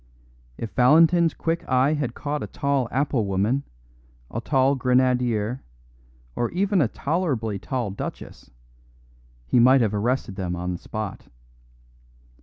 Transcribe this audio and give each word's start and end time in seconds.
If 0.57 0.71
Valentin's 0.73 1.35
quick 1.35 1.63
eye 1.69 1.93
had 1.93 2.15
caught 2.15 2.41
a 2.41 2.47
tall 2.47 2.87
apple 2.89 3.27
woman, 3.27 3.61
a 4.31 4.41
tall 4.41 4.73
grenadier, 4.73 5.61
or 6.35 6.49
even 6.49 6.81
a 6.81 6.87
tolerably 6.87 7.59
tall 7.59 7.91
duchess, 7.91 8.49
he 9.45 9.59
might 9.59 9.81
have 9.81 9.93
arrested 9.93 10.37
them 10.37 10.55
on 10.55 10.71
the 10.71 10.79
spot. 10.79 11.27